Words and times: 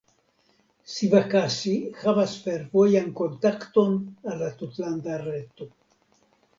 Sivakasi 0.93 1.75
havas 1.99 2.35
fervojan 2.47 3.13
kontakton 3.23 4.03
al 4.33 4.45
la 4.45 4.53
tutlanda 4.63 5.23
reto. 5.31 5.75